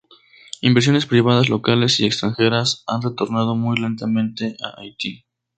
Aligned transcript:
Inversiones 0.61 1.05
privadas 1.05 1.47
locales 1.49 1.99
y 1.99 2.07
extranjeras 2.07 2.83
han 2.87 3.03
retornado 3.03 3.53
muy 3.53 3.77
lentamente 3.79 4.57
a 4.65 4.81
Haití. 4.81 5.25